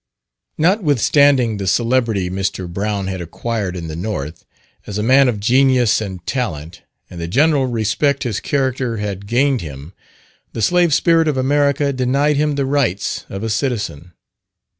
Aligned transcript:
Notwithstanding 0.57 1.57
the 1.57 1.67
celebrity 1.67 2.27
Mr. 2.31 2.67
Brown 2.67 3.05
had 3.05 3.21
acquired 3.21 3.75
in 3.75 3.87
the 3.87 3.95
north, 3.95 4.45
as 4.87 4.97
a 4.97 5.03
man 5.03 5.27
of 5.29 5.39
genius 5.39 6.01
and 6.01 6.25
talent, 6.25 6.81
and 7.07 7.21
the 7.21 7.27
general 7.27 7.67
respect 7.67 8.23
his 8.23 8.39
high 8.39 8.49
character 8.49 8.97
had 8.97 9.27
gained 9.27 9.61
him, 9.61 9.93
the 10.53 10.61
slave 10.63 10.91
spirit 10.95 11.27
of 11.27 11.37
America 11.37 11.93
denied 11.93 12.37
him 12.37 12.55
the 12.55 12.65
rights 12.65 13.27
of 13.29 13.43
a 13.43 13.49
citizen. 13.51 14.13